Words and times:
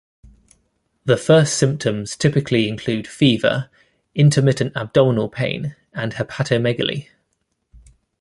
The 1.05 1.15
first 1.15 1.55
symptoms 1.55 2.15
typically 2.17 2.67
include 2.67 3.05
fever, 3.07 3.69
intermittent 4.15 4.75
abdominal 4.75 5.29
pain, 5.29 5.75
and 5.93 6.13
hepatomegaly. 6.13 7.09